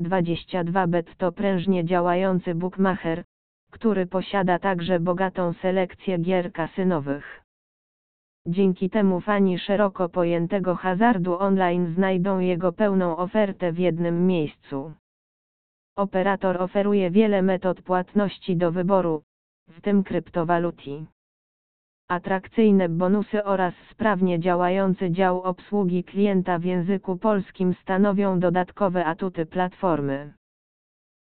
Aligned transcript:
22bet 0.00 1.14
to 1.18 1.32
prężnie 1.32 1.84
działający 1.84 2.54
bookmacher, 2.54 3.24
który 3.70 4.06
posiada 4.06 4.58
także 4.58 5.00
bogatą 5.00 5.52
selekcję 5.52 6.18
gier 6.18 6.52
kasynowych. 6.52 7.42
Dzięki 8.46 8.90
temu 8.90 9.20
fani 9.20 9.58
szeroko 9.58 10.08
pojętego 10.08 10.74
hazardu 10.74 11.38
online 11.38 11.94
znajdą 11.94 12.38
jego 12.38 12.72
pełną 12.72 13.16
ofertę 13.16 13.72
w 13.72 13.78
jednym 13.78 14.26
miejscu. 14.26 14.92
Operator 15.96 16.62
oferuje 16.62 17.10
wiele 17.10 17.42
metod 17.42 17.82
płatności 17.82 18.56
do 18.56 18.72
wyboru, 18.72 19.22
w 19.68 19.80
tym 19.80 20.04
kryptowaluty. 20.04 21.06
Atrakcyjne 22.08 22.88
bonusy 22.88 23.44
oraz 23.44 23.74
sprawnie 23.90 24.40
działający 24.40 25.10
dział 25.10 25.42
obsługi 25.42 26.04
klienta 26.04 26.58
w 26.58 26.64
języku 26.64 27.16
polskim 27.16 27.74
stanowią 27.82 28.40
dodatkowe 28.40 29.04
atuty 29.04 29.46
platformy. 29.46 30.32